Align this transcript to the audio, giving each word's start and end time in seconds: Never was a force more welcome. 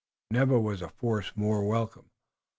Never 0.31 0.59
was 0.59 0.81
a 0.81 0.89
force 0.89 1.31
more 1.35 1.63
welcome. 1.63 2.09